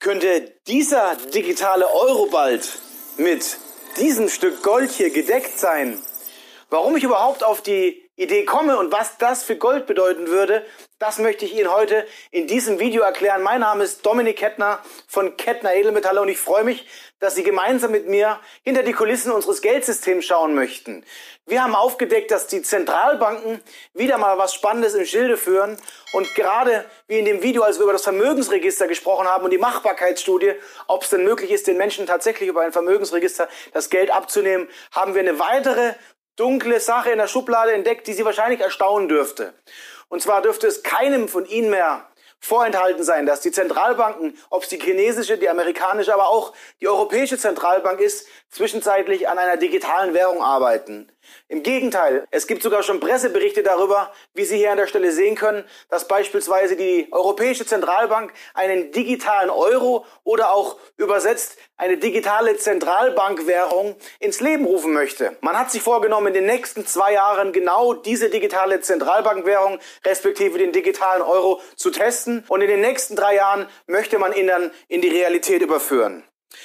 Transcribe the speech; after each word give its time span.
Könnte 0.00 0.54
dieser 0.66 1.14
digitale 1.34 1.86
Euro 1.92 2.24
bald 2.24 2.78
mit 3.18 3.58
diesem 3.98 4.30
Stück 4.30 4.62
Gold 4.62 4.90
hier 4.90 5.10
gedeckt 5.10 5.58
sein? 5.58 6.02
Warum 6.70 6.96
ich 6.96 7.04
überhaupt 7.04 7.44
auf 7.44 7.60
die 7.60 8.09
Idee 8.20 8.44
komme 8.44 8.76
und 8.76 8.92
was 8.92 9.16
das 9.16 9.42
für 9.42 9.56
Gold 9.56 9.86
bedeuten 9.86 10.26
würde, 10.26 10.62
das 10.98 11.18
möchte 11.18 11.46
ich 11.46 11.54
Ihnen 11.54 11.72
heute 11.72 12.06
in 12.30 12.46
diesem 12.46 12.78
Video 12.78 13.02
erklären. 13.02 13.42
Mein 13.42 13.60
Name 13.60 13.82
ist 13.82 14.04
Dominik 14.04 14.36
Kettner 14.36 14.80
von 15.08 15.38
Kettner 15.38 15.72
Edelmetalle 15.72 16.20
und 16.20 16.28
ich 16.28 16.36
freue 16.36 16.62
mich, 16.62 16.86
dass 17.18 17.34
Sie 17.34 17.42
gemeinsam 17.42 17.92
mit 17.92 18.08
mir 18.08 18.38
hinter 18.62 18.82
die 18.82 18.92
Kulissen 18.92 19.32
unseres 19.32 19.62
Geldsystems 19.62 20.26
schauen 20.26 20.54
möchten. 20.54 21.02
Wir 21.46 21.64
haben 21.64 21.74
aufgedeckt, 21.74 22.30
dass 22.30 22.46
die 22.46 22.60
Zentralbanken 22.60 23.62
wieder 23.94 24.18
mal 24.18 24.36
was 24.36 24.52
Spannendes 24.52 24.92
im 24.92 25.06
Schilde 25.06 25.38
führen 25.38 25.78
und 26.12 26.34
gerade 26.34 26.84
wie 27.06 27.18
in 27.18 27.24
dem 27.24 27.42
Video, 27.42 27.62
als 27.62 27.78
wir 27.78 27.84
über 27.84 27.94
das 27.94 28.02
Vermögensregister 28.02 28.86
gesprochen 28.86 29.28
haben 29.28 29.44
und 29.44 29.50
die 29.50 29.56
Machbarkeitsstudie, 29.56 30.52
ob 30.88 31.04
es 31.04 31.08
denn 31.08 31.24
möglich 31.24 31.52
ist, 31.52 31.66
den 31.66 31.78
Menschen 31.78 32.04
tatsächlich 32.04 32.50
über 32.50 32.60
ein 32.60 32.72
Vermögensregister 32.72 33.48
das 33.72 33.88
Geld 33.88 34.10
abzunehmen, 34.10 34.68
haben 34.92 35.14
wir 35.14 35.20
eine 35.22 35.38
weitere 35.38 35.94
dunkle 36.40 36.80
Sache 36.80 37.10
in 37.10 37.18
der 37.18 37.28
Schublade 37.28 37.72
entdeckt, 37.72 38.06
die 38.06 38.14
Sie 38.14 38.24
wahrscheinlich 38.24 38.60
erstaunen 38.60 39.08
dürfte. 39.08 39.52
Und 40.08 40.22
zwar 40.22 40.40
dürfte 40.40 40.66
es 40.66 40.82
keinem 40.82 41.28
von 41.28 41.44
Ihnen 41.44 41.70
mehr 41.70 42.09
vorenthalten 42.40 43.04
sein, 43.04 43.26
dass 43.26 43.40
die 43.40 43.52
Zentralbanken, 43.52 44.36
ob 44.48 44.62
es 44.62 44.68
die 44.70 44.80
chinesische, 44.80 45.38
die 45.38 45.48
amerikanische, 45.48 46.12
aber 46.12 46.28
auch 46.28 46.52
die 46.80 46.88
europäische 46.88 47.38
Zentralbank 47.38 48.00
ist, 48.00 48.26
zwischenzeitlich 48.50 49.28
an 49.28 49.38
einer 49.38 49.56
digitalen 49.56 50.14
Währung 50.14 50.42
arbeiten. 50.42 51.12
Im 51.48 51.62
Gegenteil, 51.62 52.26
es 52.30 52.46
gibt 52.46 52.62
sogar 52.62 52.82
schon 52.82 52.98
Presseberichte 52.98 53.62
darüber, 53.62 54.12
wie 54.34 54.44
Sie 54.44 54.56
hier 54.56 54.72
an 54.72 54.78
der 54.78 54.86
Stelle 54.86 55.12
sehen 55.12 55.36
können, 55.36 55.64
dass 55.88 56.08
beispielsweise 56.08 56.76
die 56.76 57.08
Europäische 57.12 57.66
Zentralbank 57.66 58.32
einen 58.54 58.90
digitalen 58.90 59.50
Euro 59.50 60.06
oder 60.24 60.52
auch 60.52 60.76
übersetzt 60.96 61.56
eine 61.76 61.98
digitale 61.98 62.56
Zentralbankwährung 62.56 63.96
ins 64.18 64.40
Leben 64.40 64.64
rufen 64.64 64.92
möchte. 64.92 65.36
Man 65.40 65.58
hat 65.58 65.70
sich 65.70 65.82
vorgenommen, 65.82 66.28
in 66.28 66.34
den 66.34 66.46
nächsten 66.46 66.86
zwei 66.86 67.12
Jahren 67.12 67.52
genau 67.52 67.94
diese 67.94 68.30
digitale 68.30 68.80
Zentralbankwährung 68.80 69.78
respektive 70.04 70.58
den 70.58 70.72
digitalen 70.72 71.22
Euro 71.22 71.60
zu 71.76 71.90
testen 71.90 72.29
und 72.48 72.60
in 72.60 72.68
den 72.68 72.80
nächsten 72.80 73.16
drei 73.16 73.34
Jahren 73.34 73.66
möchte 73.86 74.18
man 74.18 74.32
ihn 74.32 74.46
dann 74.46 74.70
in 74.88 75.00
die 75.00 75.08
Realität 75.08 75.62
überführen. 75.62 76.24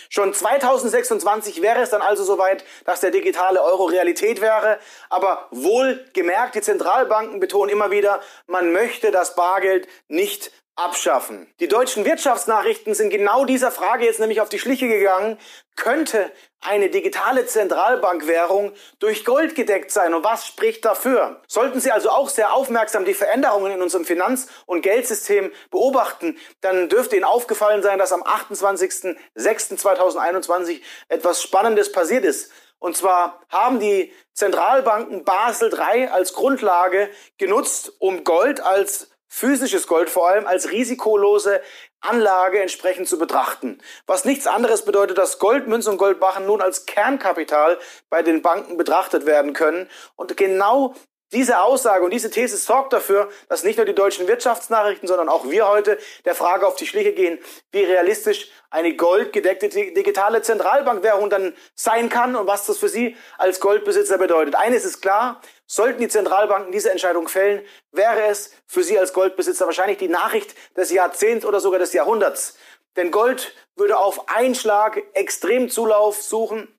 Schon 0.10 0.34
2026 0.34 1.62
wäre 1.62 1.82
es 1.82 1.92
dann 1.92 2.02
also 2.02 2.24
soweit, 2.24 2.66
dass 2.86 3.02
der 3.02 3.12
digitale 3.12 3.62
Euro 3.62 3.86
Realität 3.86 4.42
wäre. 4.42 4.80
Aber 5.10 5.48
wohl 5.52 6.04
gemerkt, 6.14 6.56
die 6.56 6.62
Zentralbanken 6.62 7.40
betonen 7.40 7.72
immer 7.72 7.92
wieder, 7.92 8.22
man 8.48 8.72
möchte 8.72 9.12
das 9.12 9.36
Bargeld 9.36 9.88
nicht 10.08 10.52
abschaffen. 10.76 11.48
Die 11.62 11.70
deutschen 11.70 12.04
Wirtschaftsnachrichten 12.04 12.94
sind 12.94 13.10
genau 13.10 13.46
dieser 13.46 13.72
Frage 13.72 14.04
jetzt 14.06 14.20
nämlich 14.20 14.42
auf 14.42 14.50
die 14.50 14.60
Schliche 14.60 14.90
gegangen. 14.90 15.40
Könnte 15.78 16.30
eine 16.60 16.90
digitale 16.90 17.46
Zentralbankwährung 17.46 18.74
durch 19.00 19.24
Gold 19.24 19.56
gedeckt 19.56 19.92
sein? 19.92 20.14
Und 20.14 20.26
was 20.26 20.46
spricht 20.46 20.84
dafür? 20.84 21.42
Sollten 21.48 21.80
Sie 21.80 21.92
also 21.92 22.10
auch 22.10 22.28
sehr 22.28 22.54
aufmerksam 22.54 23.06
die 23.06 23.14
Veränderungen 23.14 23.72
in 23.72 23.82
unserem 23.82 24.04
Finanz- 24.04 24.50
und 24.66 24.82
Geldsystem 24.82 25.54
beobachten, 25.72 26.38
dann 26.60 26.90
dürfte 26.90 27.16
Ihnen 27.16 27.24
aufgefallen 27.24 27.82
sein, 27.82 27.98
dass 27.98 28.12
am 28.12 28.24
28.06.2021 28.24 30.82
etwas 31.08 31.42
Spannendes 31.42 31.94
passiert 31.94 32.26
ist. 32.26 32.52
Und 32.80 32.98
zwar 32.98 33.40
haben 33.50 33.80
die 33.80 34.12
Zentralbanken 34.34 35.24
Basel 35.24 35.74
III 35.74 36.08
als 36.08 36.34
Grundlage 36.34 37.10
genutzt, 37.38 37.94
um 38.00 38.26
Gold 38.26 38.60
als 38.60 39.15
physisches 39.36 39.86
Gold 39.86 40.10
vor 40.10 40.30
allem 40.30 40.48
als 40.48 40.72
risikolose 40.72 41.62
Anlage 42.00 42.62
entsprechend 42.62 43.10
zu 43.10 43.18
betrachten. 43.18 43.80
Was 44.08 44.24
nichts 44.24 44.48
anderes 44.48 44.86
bedeutet, 44.86 45.18
dass 45.18 45.40
Goldmünzen 45.40 45.92
und 45.92 45.98
Goldbarren 45.98 46.46
nun 46.46 46.62
als 46.62 46.86
Kernkapital 46.86 47.78
bei 48.10 48.22
den 48.24 48.42
Banken 48.42 48.78
betrachtet 48.78 49.26
werden 49.26 49.52
können. 49.52 49.90
Und 50.16 50.38
genau 50.38 50.96
diese 51.34 51.60
Aussage 51.60 52.06
und 52.06 52.12
diese 52.12 52.30
These 52.30 52.56
sorgt 52.56 52.94
dafür, 52.94 53.30
dass 53.50 53.66
nicht 53.66 53.76
nur 53.76 53.86
die 53.86 53.96
deutschen 53.96 54.26
Wirtschaftsnachrichten, 54.28 55.08
sondern 55.08 55.28
auch 55.28 55.50
wir 55.50 55.68
heute 55.68 55.98
der 56.24 56.34
Frage 56.34 56.66
auf 56.66 56.78
die 56.78 56.88
Schliche 56.88 57.12
gehen, 57.12 57.38
wie 57.74 57.84
realistisch 57.84 58.50
eine 58.70 58.96
goldgedeckte 58.96 59.68
digitale 59.68 60.44
Zentralbankwährung 60.44 61.30
dann 61.30 61.54
sein 61.74 62.08
kann 62.08 62.38
und 62.38 62.48
was 62.48 62.68
das 62.68 62.78
für 62.78 62.90
Sie 62.90 63.18
als 63.38 63.60
Goldbesitzer 63.60 64.18
bedeutet. 64.18 64.56
Eines 64.56 64.86
ist 64.86 65.02
klar, 65.02 65.42
sollten 65.68 66.00
die 66.00 66.08
Zentralbanken 66.08 66.72
diese 66.72 66.92
Entscheidung 66.92 67.28
fällen, 67.28 67.66
wäre 67.92 68.28
es 68.28 68.52
für 68.68 68.84
Sie 68.84 68.98
als 68.98 69.14
Goldbesitzer 69.14 69.66
wahrscheinlich 69.66 69.98
die 69.98 70.08
Nachricht 70.08 70.56
des 70.76 70.92
Jahrzehnts 70.92 71.46
oder 71.46 71.60
sogar 71.60 71.80
des 71.80 71.94
Jahrhunderts. 71.94 72.58
Denn 72.96 73.12
Gold 73.12 73.54
würde 73.76 73.98
auf 73.98 74.30
einen 74.30 74.56
Schlag 74.56 75.02
extrem 75.14 75.70
Zulauf 75.70 76.22
suchen 76.22 76.76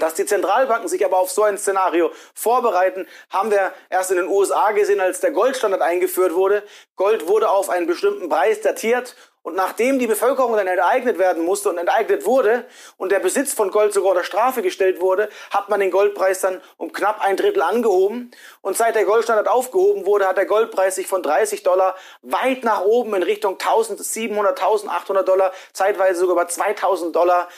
dass 0.00 0.14
die 0.14 0.26
Zentralbanken 0.26 0.88
sich 0.88 1.04
aber 1.04 1.18
auf 1.18 1.30
so 1.30 1.42
ein 1.42 1.58
Szenario 1.58 2.10
vorbereiten, 2.34 3.06
haben 3.28 3.50
wir 3.50 3.72
erst 3.88 4.10
in 4.10 4.16
den 4.16 4.28
USA 4.28 4.72
gesehen, 4.72 5.00
als 5.00 5.20
der 5.20 5.30
Goldstandard 5.30 5.82
eingeführt 5.82 6.34
wurde. 6.34 6.62
Gold 6.96 7.28
wurde 7.28 7.50
auf 7.50 7.68
einen 7.68 7.86
bestimmten 7.86 8.28
Preis 8.28 8.60
datiert 8.60 9.14
und 9.42 9.56
nachdem 9.56 9.98
die 9.98 10.06
Bevölkerung 10.06 10.54
dann 10.54 10.66
enteignet 10.66 11.18
werden 11.18 11.44
musste 11.44 11.70
und 11.70 11.78
enteignet 11.78 12.26
wurde 12.26 12.66
und 12.98 13.10
der 13.10 13.20
Besitz 13.20 13.54
von 13.54 13.70
Gold 13.70 13.94
sogar 13.94 14.10
unter 14.10 14.24
Strafe 14.24 14.60
gestellt 14.60 15.00
wurde, 15.00 15.30
hat 15.50 15.70
man 15.70 15.80
den 15.80 15.90
Goldpreis 15.90 16.40
dann 16.40 16.60
um 16.76 16.92
knapp 16.92 17.22
ein 17.22 17.38
Drittel 17.38 17.62
angehoben. 17.62 18.30
Und 18.60 18.76
seit 18.76 18.96
der 18.96 19.06
Goldstandard 19.06 19.48
aufgehoben 19.48 20.04
wurde, 20.04 20.26
hat 20.26 20.36
der 20.36 20.44
Goldpreis 20.44 20.96
sich 20.96 21.06
von 21.06 21.22
30 21.22 21.62
Dollar 21.62 21.96
weit 22.20 22.64
nach 22.64 22.82
oben 22.82 23.14
in 23.14 23.22
Richtung 23.22 23.52
1700, 23.54 24.60
1800 24.60 25.26
Dollar, 25.26 25.52
zeitweise 25.72 26.20
sogar 26.20 26.34
über 26.34 26.48
2000 26.48 27.16
Dollar 27.16 27.48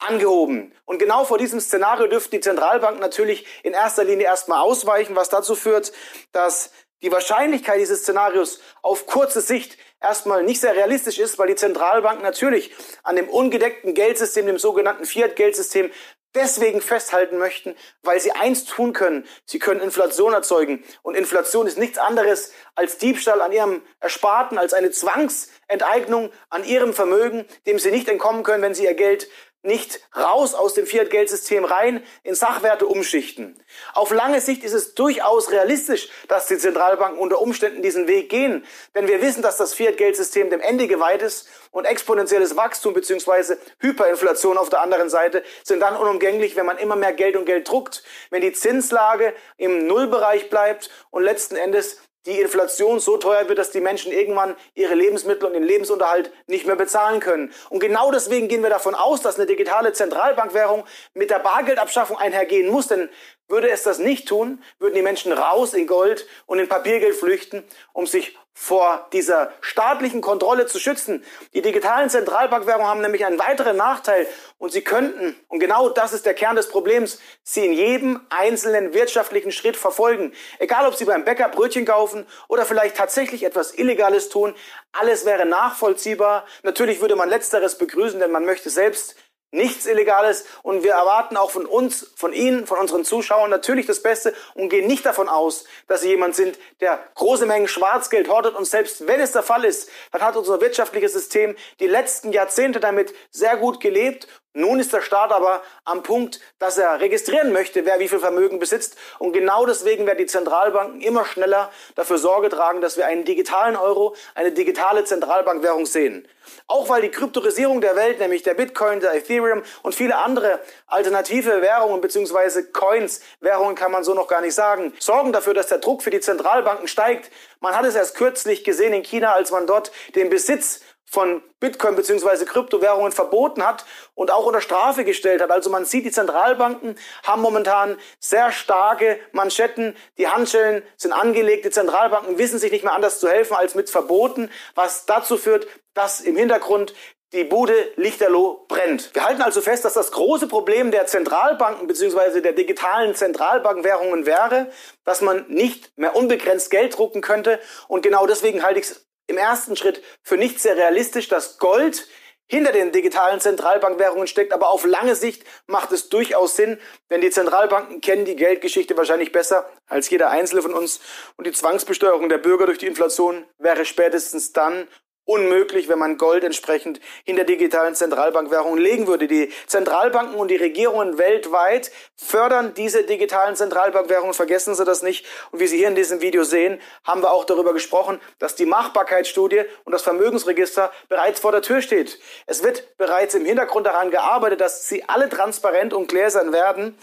angehoben. 0.00 0.74
Und 0.84 0.98
genau 0.98 1.24
vor 1.24 1.38
diesem 1.38 1.60
Szenario 1.60 2.08
dürften 2.08 2.32
die 2.32 2.40
Zentralbanken 2.40 3.00
natürlich 3.00 3.46
in 3.62 3.72
erster 3.72 4.04
Linie 4.04 4.26
erstmal 4.26 4.60
ausweichen, 4.60 5.16
was 5.16 5.30
dazu 5.30 5.54
führt, 5.54 5.92
dass 6.32 6.72
die 7.02 7.12
Wahrscheinlichkeit 7.12 7.80
dieses 7.80 8.02
Szenarios 8.02 8.60
auf 8.80 9.06
kurze 9.06 9.40
Sicht 9.40 9.76
erstmal 10.00 10.42
nicht 10.42 10.60
sehr 10.60 10.74
realistisch 10.74 11.18
ist, 11.18 11.38
weil 11.38 11.48
die 11.48 11.56
Zentralbanken 11.56 12.22
natürlich 12.22 12.72
an 13.02 13.16
dem 13.16 13.28
ungedeckten 13.28 13.94
Geldsystem, 13.94 14.46
dem 14.46 14.58
sogenannten 14.58 15.04
Fiat-Geldsystem, 15.04 15.90
deswegen 16.34 16.80
festhalten 16.80 17.38
möchten, 17.38 17.74
weil 18.02 18.20
sie 18.20 18.32
eins 18.32 18.64
tun 18.64 18.92
können. 18.92 19.26
Sie 19.44 19.58
können 19.58 19.80
Inflation 19.80 20.32
erzeugen. 20.32 20.82
Und 21.02 21.14
Inflation 21.14 21.66
ist 21.66 21.78
nichts 21.78 21.98
anderes 21.98 22.52
als 22.74 22.98
Diebstahl 22.98 23.40
an 23.40 23.52
ihrem 23.52 23.82
Ersparten, 24.00 24.58
als 24.58 24.72
eine 24.72 24.90
Zwangsenteignung 24.90 26.30
an 26.48 26.64
ihrem 26.64 26.94
Vermögen, 26.94 27.44
dem 27.66 27.78
sie 27.78 27.90
nicht 27.90 28.08
entkommen 28.08 28.44
können, 28.44 28.62
wenn 28.62 28.74
sie 28.74 28.84
ihr 28.84 28.94
Geld 28.94 29.28
nicht 29.62 30.00
raus 30.16 30.54
aus 30.54 30.74
dem 30.74 30.86
Fiat-Geldsystem 30.86 31.64
rein 31.64 32.02
in 32.24 32.34
Sachwerte 32.34 32.86
umschichten. 32.86 33.56
Auf 33.94 34.10
lange 34.10 34.40
Sicht 34.40 34.64
ist 34.64 34.72
es 34.72 34.94
durchaus 34.94 35.50
realistisch, 35.50 36.08
dass 36.28 36.46
die 36.46 36.58
Zentralbanken 36.58 37.18
unter 37.18 37.40
Umständen 37.40 37.82
diesen 37.82 38.08
Weg 38.08 38.28
gehen, 38.28 38.64
denn 38.94 39.06
wir 39.06 39.22
wissen, 39.22 39.42
dass 39.42 39.56
das 39.56 39.74
Fiat-Geldsystem 39.74 40.50
dem 40.50 40.60
Ende 40.60 40.88
geweiht 40.88 41.22
ist 41.22 41.48
und 41.70 41.84
exponentielles 41.84 42.56
Wachstum 42.56 42.92
bzw. 42.94 43.56
Hyperinflation 43.78 44.58
auf 44.58 44.68
der 44.68 44.80
anderen 44.80 45.08
Seite 45.08 45.44
sind 45.62 45.80
dann 45.80 45.96
unumgänglich, 45.96 46.56
wenn 46.56 46.66
man 46.66 46.78
immer 46.78 46.96
mehr 46.96 47.12
Geld 47.12 47.36
und 47.36 47.46
Geld 47.46 47.68
druckt, 47.68 48.02
wenn 48.30 48.42
die 48.42 48.52
Zinslage 48.52 49.34
im 49.56 49.86
Nullbereich 49.86 50.50
bleibt 50.50 50.90
und 51.10 51.22
letzten 51.22 51.56
Endes 51.56 51.98
die 52.26 52.40
Inflation 52.40 53.00
so 53.00 53.16
teuer 53.16 53.48
wird, 53.48 53.58
dass 53.58 53.70
die 53.70 53.80
Menschen 53.80 54.12
irgendwann 54.12 54.56
ihre 54.74 54.94
Lebensmittel 54.94 55.46
und 55.46 55.54
den 55.54 55.62
Lebensunterhalt 55.62 56.32
nicht 56.46 56.66
mehr 56.66 56.76
bezahlen 56.76 57.20
können. 57.20 57.52
Und 57.68 57.80
genau 57.80 58.12
deswegen 58.12 58.48
gehen 58.48 58.62
wir 58.62 58.70
davon 58.70 58.94
aus, 58.94 59.22
dass 59.22 59.36
eine 59.36 59.46
digitale 59.46 59.92
Zentralbankwährung 59.92 60.84
mit 61.14 61.30
der 61.30 61.40
Bargeldabschaffung 61.40 62.16
einhergehen 62.18 62.70
muss, 62.70 62.88
denn 62.88 63.08
würde 63.48 63.70
es 63.70 63.82
das 63.82 63.98
nicht 63.98 64.28
tun, 64.28 64.62
würden 64.78 64.94
die 64.94 65.02
Menschen 65.02 65.32
raus 65.32 65.74
in 65.74 65.86
Gold 65.86 66.26
und 66.46 66.58
in 66.58 66.68
Papiergeld 66.68 67.14
flüchten, 67.14 67.64
um 67.92 68.06
sich 68.06 68.38
vor 68.54 69.08
dieser 69.12 69.52
staatlichen 69.60 70.20
Kontrolle 70.20 70.66
zu 70.66 70.78
schützen. 70.78 71.24
Die 71.54 71.62
digitalen 71.62 72.10
Zentralbankwährungen 72.10 72.86
haben 72.86 73.00
nämlich 73.00 73.24
einen 73.24 73.38
weiteren 73.38 73.76
Nachteil 73.76 74.26
und 74.58 74.72
sie 74.72 74.82
könnten, 74.82 75.34
und 75.48 75.58
genau 75.58 75.88
das 75.88 76.12
ist 76.12 76.26
der 76.26 76.34
Kern 76.34 76.56
des 76.56 76.68
Problems, 76.68 77.18
sie 77.42 77.64
in 77.64 77.72
jedem 77.72 78.20
einzelnen 78.28 78.92
wirtschaftlichen 78.92 79.52
Schritt 79.52 79.76
verfolgen. 79.76 80.32
Egal, 80.58 80.86
ob 80.86 80.94
sie 80.94 81.06
beim 81.06 81.24
Bäcker 81.24 81.48
Brötchen 81.48 81.86
kaufen 81.86 82.26
oder 82.48 82.66
vielleicht 82.66 82.96
tatsächlich 82.96 83.42
etwas 83.44 83.76
Illegales 83.76 84.28
tun, 84.28 84.54
alles 84.92 85.24
wäre 85.24 85.46
nachvollziehbar. 85.46 86.44
Natürlich 86.62 87.00
würde 87.00 87.16
man 87.16 87.30
letzteres 87.30 87.78
begrüßen, 87.78 88.20
denn 88.20 88.30
man 88.30 88.44
möchte 88.44 88.68
selbst 88.68 89.16
nichts 89.52 89.86
Illegales 89.86 90.44
und 90.62 90.82
wir 90.82 90.92
erwarten 90.92 91.36
auch 91.36 91.50
von 91.50 91.66
uns, 91.66 92.10
von 92.16 92.32
Ihnen, 92.32 92.66
von 92.66 92.78
unseren 92.78 93.04
Zuschauern 93.04 93.50
natürlich 93.50 93.86
das 93.86 94.02
Beste 94.02 94.34
und 94.54 94.70
gehen 94.70 94.86
nicht 94.86 95.06
davon 95.06 95.28
aus, 95.28 95.64
dass 95.86 96.00
Sie 96.00 96.08
jemand 96.08 96.34
sind, 96.34 96.58
der 96.80 96.98
große 97.14 97.46
Mengen 97.46 97.68
Schwarzgeld 97.68 98.28
hortet. 98.28 98.54
Und 98.56 98.64
selbst 98.64 99.06
wenn 99.06 99.20
es 99.20 99.32
der 99.32 99.42
Fall 99.42 99.64
ist, 99.64 99.88
dann 100.10 100.22
hat 100.22 100.36
unser 100.36 100.60
wirtschaftliches 100.60 101.12
System 101.12 101.54
die 101.80 101.86
letzten 101.86 102.32
Jahrzehnte 102.32 102.80
damit 102.80 103.14
sehr 103.30 103.56
gut 103.58 103.78
gelebt 103.78 104.26
Nun 104.54 104.80
ist 104.80 104.92
der 104.92 105.00
Staat 105.00 105.32
aber 105.32 105.62
am 105.86 106.02
Punkt, 106.02 106.38
dass 106.58 106.76
er 106.76 107.00
registrieren 107.00 107.52
möchte, 107.52 107.86
wer 107.86 107.98
wie 108.00 108.08
viel 108.08 108.18
Vermögen 108.18 108.58
besitzt. 108.58 108.98
Und 109.18 109.32
genau 109.32 109.64
deswegen 109.64 110.06
werden 110.06 110.18
die 110.18 110.26
Zentralbanken 110.26 111.00
immer 111.00 111.24
schneller 111.24 111.70
dafür 111.94 112.18
Sorge 112.18 112.50
tragen, 112.50 112.82
dass 112.82 112.98
wir 112.98 113.06
einen 113.06 113.24
digitalen 113.24 113.76
Euro, 113.76 114.14
eine 114.34 114.52
digitale 114.52 115.04
Zentralbankwährung 115.04 115.86
sehen. 115.86 116.28
Auch 116.66 116.90
weil 116.90 117.00
die 117.00 117.10
Kryptorisierung 117.10 117.80
der 117.80 117.96
Welt, 117.96 118.18
nämlich 118.18 118.42
der 118.42 118.52
Bitcoin, 118.52 119.00
der 119.00 119.14
Ethereum 119.14 119.62
und 119.82 119.94
viele 119.94 120.16
andere 120.16 120.60
alternative 120.86 121.62
Währungen 121.62 122.02
bzw. 122.02 122.64
Coins, 122.72 123.22
Währungen 123.40 123.74
kann 123.74 123.90
man 123.90 124.04
so 124.04 124.12
noch 124.12 124.28
gar 124.28 124.42
nicht 124.42 124.54
sagen, 124.54 124.92
sorgen 124.98 125.32
dafür, 125.32 125.54
dass 125.54 125.68
der 125.68 125.78
Druck 125.78 126.02
für 126.02 126.10
die 126.10 126.20
Zentralbanken 126.20 126.88
steigt. 126.88 127.30
Man 127.60 127.74
hat 127.74 127.86
es 127.86 127.94
erst 127.94 128.16
kürzlich 128.16 128.64
gesehen 128.64 128.92
in 128.92 129.02
China, 129.02 129.32
als 129.32 129.50
man 129.50 129.66
dort 129.66 129.92
den 130.14 130.28
Besitz 130.28 130.80
von 131.12 131.42
Bitcoin 131.60 131.94
bzw. 131.94 132.46
Kryptowährungen 132.46 133.12
verboten 133.12 133.64
hat 133.66 133.84
und 134.14 134.30
auch 134.30 134.46
unter 134.46 134.62
Strafe 134.62 135.04
gestellt 135.04 135.42
hat. 135.42 135.50
Also 135.50 135.68
man 135.68 135.84
sieht, 135.84 136.06
die 136.06 136.10
Zentralbanken 136.10 136.96
haben 137.22 137.42
momentan 137.42 137.98
sehr 138.18 138.50
starke 138.50 139.20
Manschetten, 139.32 139.94
die 140.16 140.28
Handschellen 140.28 140.82
sind 140.96 141.12
angelegt, 141.12 141.66
die 141.66 141.70
Zentralbanken 141.70 142.38
wissen 142.38 142.58
sich 142.58 142.72
nicht 142.72 142.82
mehr 142.82 142.94
anders 142.94 143.20
zu 143.20 143.28
helfen 143.28 143.54
als 143.54 143.74
mit 143.74 143.90
Verboten, 143.90 144.50
was 144.74 145.04
dazu 145.04 145.36
führt, 145.36 145.66
dass 145.92 146.22
im 146.22 146.34
Hintergrund 146.34 146.94
die 147.34 147.44
Bude 147.44 147.74
lichterloh 147.96 148.64
brennt. 148.68 149.14
Wir 149.14 149.24
halten 149.26 149.42
also 149.42 149.60
fest, 149.60 149.84
dass 149.84 149.94
das 149.94 150.12
große 150.12 150.48
Problem 150.48 150.90
der 150.90 151.06
Zentralbanken 151.06 151.88
bzw. 151.88 152.40
der 152.40 152.52
digitalen 152.52 153.14
Zentralbankwährungen 153.14 154.24
wäre, 154.24 154.70
dass 155.04 155.20
man 155.20 155.44
nicht 155.48 155.92
mehr 155.96 156.16
unbegrenzt 156.16 156.70
Geld 156.70 156.96
drucken 156.96 157.20
könnte. 157.20 157.58
Und 157.88 158.02
genau 158.02 158.26
deswegen 158.26 158.62
halte 158.62 158.80
ich 158.80 158.86
es 158.86 159.06
im 159.26 159.38
ersten 159.38 159.76
Schritt 159.76 160.02
für 160.22 160.36
nicht 160.36 160.60
sehr 160.60 160.76
realistisch, 160.76 161.28
dass 161.28 161.58
Gold 161.58 162.06
hinter 162.52 162.72
den 162.72 162.92
digitalen 162.92 163.40
Zentralbankwährungen 163.40 164.26
steckt, 164.26 164.52
aber 164.52 164.68
auf 164.68 164.84
lange 164.84 165.14
Sicht 165.14 165.44
macht 165.66 165.90
es 165.90 166.10
durchaus 166.10 166.54
Sinn, 166.54 166.78
denn 167.10 167.22
die 167.22 167.30
Zentralbanken 167.30 168.02
kennen 168.02 168.26
die 168.26 168.36
Geldgeschichte 168.36 168.94
wahrscheinlich 168.94 169.32
besser 169.32 169.70
als 169.86 170.10
jeder 170.10 170.28
einzelne 170.28 170.60
von 170.60 170.74
uns 170.74 171.00
und 171.36 171.46
die 171.46 171.52
Zwangsbesteuerung 171.52 172.28
der 172.28 172.36
Bürger 172.36 172.66
durch 172.66 172.76
die 172.76 172.88
Inflation 172.88 173.46
wäre 173.58 173.86
spätestens 173.86 174.52
dann 174.52 174.86
unmöglich, 175.24 175.88
wenn 175.88 175.98
man 175.98 176.18
Gold 176.18 176.42
entsprechend 176.42 177.00
in 177.24 177.36
der 177.36 177.44
digitalen 177.44 177.94
Zentralbankwährung 177.94 178.76
legen 178.76 179.06
würde. 179.06 179.28
Die 179.28 179.52
Zentralbanken 179.66 180.34
und 180.34 180.48
die 180.48 180.56
Regierungen 180.56 181.16
weltweit 181.16 181.92
fördern 182.16 182.74
diese 182.74 183.04
digitalen 183.04 183.54
Zentralbankwährungen. 183.54 184.34
Vergessen 184.34 184.74
Sie 184.74 184.84
das 184.84 185.02
nicht. 185.02 185.24
Und 185.52 185.60
wie 185.60 185.66
Sie 185.66 185.78
hier 185.78 185.88
in 185.88 185.94
diesem 185.94 186.20
Video 186.20 186.42
sehen, 186.44 186.80
haben 187.04 187.22
wir 187.22 187.30
auch 187.30 187.44
darüber 187.44 187.72
gesprochen, 187.72 188.20
dass 188.38 188.56
die 188.56 188.66
Machbarkeitsstudie 188.66 189.62
und 189.84 189.92
das 189.92 190.02
Vermögensregister 190.02 190.90
bereits 191.08 191.40
vor 191.40 191.52
der 191.52 191.62
Tür 191.62 191.82
steht. 191.82 192.18
Es 192.46 192.64
wird 192.64 192.96
bereits 192.96 193.34
im 193.34 193.44
Hintergrund 193.44 193.86
daran 193.86 194.10
gearbeitet, 194.10 194.60
dass 194.60 194.88
sie 194.88 195.04
alle 195.08 195.28
transparent 195.28 195.92
und 195.92 196.08
gläsern 196.08 196.52
werden. 196.52 196.98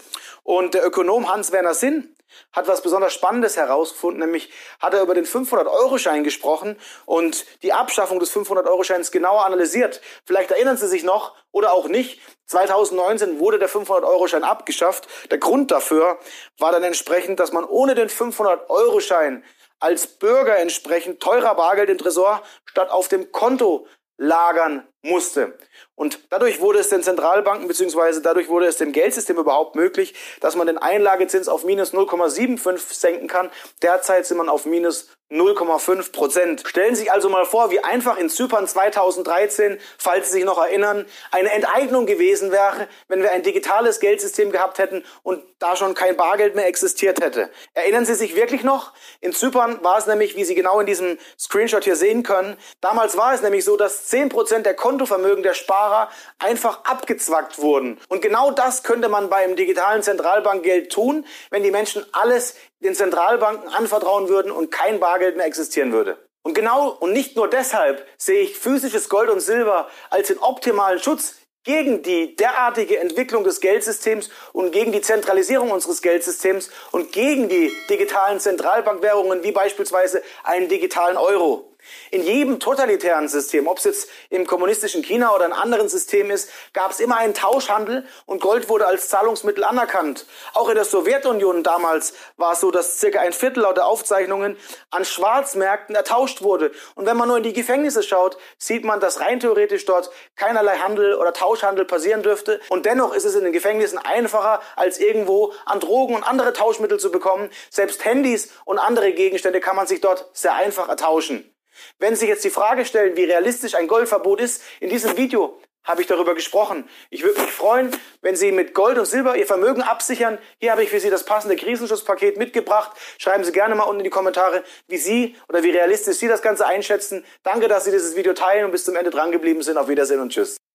Und 0.50 0.74
der 0.74 0.84
Ökonom 0.84 1.32
Hans-Werner 1.32 1.74
Sinn 1.74 2.12
hat 2.50 2.66
was 2.66 2.82
besonders 2.82 3.14
Spannendes 3.14 3.56
herausgefunden, 3.56 4.18
nämlich 4.18 4.50
hat 4.80 4.94
er 4.94 5.02
über 5.02 5.14
den 5.14 5.24
500-Euro-Schein 5.24 6.24
gesprochen 6.24 6.76
und 7.06 7.46
die 7.62 7.72
Abschaffung 7.72 8.18
des 8.18 8.34
500-Euro-Scheins 8.34 9.12
genauer 9.12 9.44
analysiert. 9.44 10.00
Vielleicht 10.26 10.50
erinnern 10.50 10.76
Sie 10.76 10.88
sich 10.88 11.04
noch 11.04 11.36
oder 11.52 11.72
auch 11.72 11.86
nicht. 11.86 12.20
2019 12.46 13.38
wurde 13.38 13.60
der 13.60 13.70
500-Euro-Schein 13.70 14.42
abgeschafft. 14.42 15.06
Der 15.30 15.38
Grund 15.38 15.70
dafür 15.70 16.18
war 16.58 16.72
dann 16.72 16.82
entsprechend, 16.82 17.38
dass 17.38 17.52
man 17.52 17.64
ohne 17.64 17.94
den 17.94 18.08
500-Euro-Schein 18.08 19.44
als 19.78 20.08
Bürger 20.08 20.58
entsprechend 20.58 21.20
teurer 21.20 21.54
Bargeld 21.54 21.90
im 21.90 21.98
Tresor 21.98 22.42
statt 22.64 22.90
auf 22.90 23.06
dem 23.06 23.30
Konto 23.30 23.86
lagern 24.20 24.86
musste. 25.02 25.56
Und 26.00 26.18
dadurch 26.30 26.62
wurde 26.62 26.78
es 26.78 26.88
den 26.88 27.02
Zentralbanken 27.02 27.68
beziehungsweise 27.68 28.22
dadurch 28.22 28.48
wurde 28.48 28.64
es 28.64 28.78
dem 28.78 28.92
Geldsystem 28.92 29.36
überhaupt 29.36 29.76
möglich, 29.76 30.14
dass 30.40 30.56
man 30.56 30.66
den 30.66 30.78
Einlagezins 30.78 31.46
auf 31.46 31.62
minus 31.62 31.92
0,75 31.92 32.94
senken 32.94 33.28
kann. 33.28 33.50
Derzeit 33.82 34.24
sind 34.24 34.38
man 34.38 34.48
auf 34.48 34.64
minus 34.64 35.08
0,5 35.30 36.10
Prozent. 36.10 36.62
Stellen 36.66 36.96
Sie 36.96 37.02
sich 37.02 37.12
also 37.12 37.28
mal 37.28 37.44
vor, 37.44 37.70
wie 37.70 37.84
einfach 37.84 38.18
in 38.18 38.28
Zypern 38.28 38.66
2013, 38.66 39.78
falls 39.96 40.26
Sie 40.26 40.38
sich 40.38 40.44
noch 40.44 40.58
erinnern, 40.58 41.06
eine 41.30 41.52
Enteignung 41.52 42.06
gewesen 42.06 42.50
wäre, 42.50 42.88
wenn 43.06 43.22
wir 43.22 43.30
ein 43.30 43.44
digitales 43.44 44.00
Geldsystem 44.00 44.50
gehabt 44.50 44.78
hätten 44.78 45.04
und 45.22 45.44
da 45.60 45.76
schon 45.76 45.94
kein 45.94 46.16
Bargeld 46.16 46.56
mehr 46.56 46.66
existiert 46.66 47.20
hätte. 47.20 47.48
Erinnern 47.74 48.06
Sie 48.06 48.14
sich 48.14 48.34
wirklich 48.34 48.64
noch? 48.64 48.92
In 49.20 49.32
Zypern 49.32 49.84
war 49.84 49.98
es 49.98 50.06
nämlich, 50.06 50.34
wie 50.34 50.44
Sie 50.44 50.56
genau 50.56 50.80
in 50.80 50.86
diesem 50.86 51.18
Screenshot 51.38 51.84
hier 51.84 51.96
sehen 51.96 52.24
können, 52.24 52.56
damals 52.80 53.16
war 53.16 53.32
es 53.32 53.42
nämlich 53.42 53.64
so, 53.64 53.76
dass 53.76 54.06
10 54.06 54.30
Prozent 54.30 54.66
der 54.66 54.74
Kontovermögen 54.74 55.44
der 55.44 55.54
Sparer 55.54 55.89
einfach 56.38 56.84
abgezwackt 56.84 57.58
wurden. 57.58 57.98
Und 58.08 58.22
genau 58.22 58.50
das 58.50 58.82
könnte 58.82 59.08
man 59.08 59.30
beim 59.30 59.56
digitalen 59.56 60.02
Zentralbankgeld 60.02 60.92
tun, 60.92 61.26
wenn 61.50 61.62
die 61.62 61.70
Menschen 61.70 62.04
alles 62.12 62.56
den 62.80 62.94
Zentralbanken 62.94 63.68
anvertrauen 63.68 64.28
würden 64.28 64.50
und 64.50 64.70
kein 64.70 65.00
Bargeld 65.00 65.36
mehr 65.36 65.46
existieren 65.46 65.92
würde. 65.92 66.18
Und 66.42 66.54
genau 66.54 66.88
und 66.88 67.12
nicht 67.12 67.36
nur 67.36 67.48
deshalb 67.48 68.06
sehe 68.16 68.40
ich 68.40 68.58
physisches 68.58 69.08
Gold 69.08 69.28
und 69.28 69.40
Silber 69.40 69.88
als 70.08 70.28
den 70.28 70.38
optimalen 70.38 70.98
Schutz 70.98 71.34
gegen 71.64 72.02
die 72.02 72.34
derartige 72.36 72.98
Entwicklung 72.98 73.44
des 73.44 73.60
Geldsystems 73.60 74.30
und 74.52 74.72
gegen 74.72 74.92
die 74.92 75.02
Zentralisierung 75.02 75.70
unseres 75.70 76.00
Geldsystems 76.00 76.70
und 76.90 77.12
gegen 77.12 77.48
die 77.48 77.70
digitalen 77.90 78.40
Zentralbankwährungen 78.40 79.42
wie 79.42 79.52
beispielsweise 79.52 80.22
einen 80.42 80.68
digitalen 80.68 81.18
Euro. 81.18 81.69
In 82.10 82.22
jedem 82.22 82.60
totalitären 82.60 83.28
System, 83.28 83.66
ob 83.66 83.78
es 83.78 83.84
jetzt 83.84 84.10
im 84.28 84.46
kommunistischen 84.46 85.02
China 85.02 85.34
oder 85.34 85.46
in 85.46 85.52
anderen 85.52 85.88
Systemen 85.88 86.30
ist, 86.30 86.50
gab 86.72 86.90
es 86.90 87.00
immer 87.00 87.16
einen 87.16 87.34
Tauschhandel 87.34 88.04
und 88.26 88.40
Gold 88.40 88.68
wurde 88.68 88.86
als 88.86 89.08
Zahlungsmittel 89.08 89.64
anerkannt. 89.64 90.26
Auch 90.54 90.68
in 90.68 90.74
der 90.74 90.84
Sowjetunion 90.84 91.62
damals 91.62 92.14
war 92.36 92.52
es 92.52 92.60
so, 92.60 92.70
dass 92.70 92.98
circa 92.98 93.20
ein 93.20 93.32
Viertel 93.32 93.60
laut 93.62 93.76
der 93.76 93.86
Aufzeichnungen 93.86 94.56
an 94.90 95.04
Schwarzmärkten 95.04 95.94
ertauscht 95.94 96.42
wurde. 96.42 96.72
Und 96.94 97.06
wenn 97.06 97.16
man 97.16 97.28
nur 97.28 97.38
in 97.38 97.42
die 97.42 97.52
Gefängnisse 97.52 98.02
schaut, 98.02 98.38
sieht 98.58 98.84
man, 98.84 99.00
dass 99.00 99.20
rein 99.20 99.40
theoretisch 99.40 99.84
dort 99.84 100.10
keinerlei 100.36 100.78
Handel 100.78 101.14
oder 101.14 101.32
Tauschhandel 101.32 101.84
passieren 101.84 102.22
dürfte. 102.22 102.60
Und 102.68 102.86
dennoch 102.86 103.14
ist 103.14 103.24
es 103.24 103.34
in 103.34 103.44
den 103.44 103.52
Gefängnissen 103.52 103.98
einfacher, 103.98 104.60
als 104.76 104.98
irgendwo 104.98 105.52
an 105.64 105.80
Drogen 105.80 106.14
und 106.14 106.24
andere 106.24 106.52
Tauschmittel 106.52 106.98
zu 106.98 107.10
bekommen. 107.10 107.50
Selbst 107.70 108.04
Handys 108.04 108.50
und 108.64 108.78
andere 108.78 109.12
Gegenstände 109.12 109.60
kann 109.60 109.76
man 109.76 109.86
sich 109.86 110.00
dort 110.00 110.28
sehr 110.32 110.54
einfach 110.54 110.88
ertauschen. 110.88 111.50
Wenn 111.98 112.16
Sie 112.16 112.26
jetzt 112.26 112.44
die 112.44 112.50
Frage 112.50 112.84
stellen, 112.84 113.16
wie 113.16 113.24
realistisch 113.24 113.74
ein 113.74 113.88
Goldverbot 113.88 114.40
ist, 114.40 114.62
in 114.80 114.88
diesem 114.88 115.16
Video 115.16 115.60
habe 115.84 116.02
ich 116.02 116.06
darüber 116.06 116.34
gesprochen. 116.34 116.88
Ich 117.08 117.22
würde 117.22 117.40
mich 117.40 117.50
freuen, 117.50 117.90
wenn 118.20 118.36
Sie 118.36 118.52
mit 118.52 118.74
Gold 118.74 118.98
und 118.98 119.06
Silber 119.06 119.36
Ihr 119.36 119.46
Vermögen 119.46 119.82
absichern. 119.82 120.38
Hier 120.58 120.72
habe 120.72 120.82
ich 120.82 120.90
für 120.90 121.00
Sie 121.00 121.10
das 121.10 121.24
passende 121.24 121.56
Krisenschutzpaket 121.56 122.36
mitgebracht. 122.36 122.92
Schreiben 123.18 123.44
Sie 123.44 123.52
gerne 123.52 123.74
mal 123.74 123.84
unten 123.84 124.00
in 124.00 124.04
die 124.04 124.10
Kommentare, 124.10 124.62
wie 124.88 124.98
Sie 124.98 125.36
oder 125.48 125.62
wie 125.62 125.70
realistisch 125.70 126.18
Sie 126.18 126.28
das 126.28 126.42
Ganze 126.42 126.66
einschätzen. 126.66 127.24
Danke, 127.42 127.68
dass 127.68 127.84
Sie 127.84 127.90
dieses 127.90 128.14
Video 128.14 128.34
teilen 128.34 128.66
und 128.66 128.72
bis 128.72 128.84
zum 128.84 128.96
Ende 128.96 129.10
dran 129.10 129.32
geblieben 129.32 129.62
sind. 129.62 129.78
Auf 129.78 129.88
Wiedersehen 129.88 130.20
und 130.20 130.32
Tschüss. 130.32 130.59